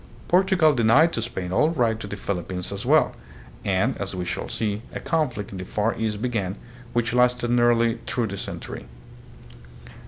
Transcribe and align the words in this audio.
Portugal 0.27 0.73
denied 0.73 1.13
to 1.13 1.21
Spain 1.21 1.51
all 1.51 1.69
right 1.69 1.99
to 1.99 2.07
the 2.07 2.15
Philippines 2.15 2.71
as 2.71 2.87
well, 2.87 3.13
and, 3.63 3.95
as 3.99 4.15
we 4.15 4.25
shall 4.25 4.49
see, 4.49 4.81
a 4.93 4.99
conflict 4.99 5.51
in 5.51 5.59
the 5.59 5.63
Far 5.63 5.93
East 5.95 6.23
began, 6.23 6.55
which 6.91 7.13
lasted 7.13 7.51
nearly 7.51 7.99
through 8.07 8.25
the 8.25 8.35
century. 8.37 8.87